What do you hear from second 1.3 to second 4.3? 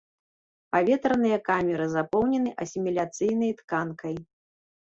камеры запоўнены асіміляцыйнай тканкай.